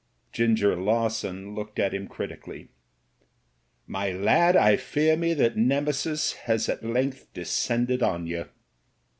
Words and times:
Ginger 0.31 0.75
Lawson 0.75 1.53
looked 1.53 1.77
at 1.77 1.93
him 1.93 2.07
critically. 2.07 2.69
''My 3.87 4.11
lad, 4.11 4.55
I 4.57 4.75
fear 4.75 5.15
me 5.15 5.35
that 5.35 5.57
Nemesis 5.57 6.33
has 6.49 6.67
at 6.67 6.83
length 6.83 7.31
descended 7.35 8.01
on 8.01 8.25
you. 8.25 8.45